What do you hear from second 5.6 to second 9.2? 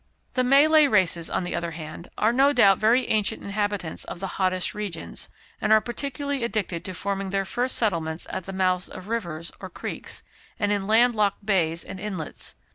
and are particularly addicted to forming their first settlements at the mouths of